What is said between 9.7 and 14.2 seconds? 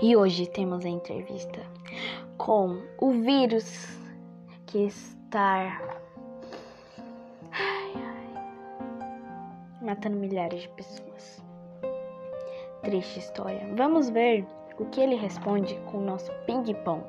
matando milhares de pessoas. Triste história. Vamos